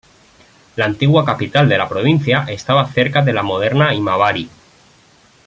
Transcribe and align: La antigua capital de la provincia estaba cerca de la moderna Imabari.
La 0.77 0.85
antigua 0.85 1.23
capital 1.23 1.69
de 1.69 1.77
la 1.77 1.87
provincia 1.87 2.45
estaba 2.49 2.91
cerca 2.91 3.21
de 3.21 3.33
la 3.33 3.43
moderna 3.43 3.93
Imabari. 3.93 4.49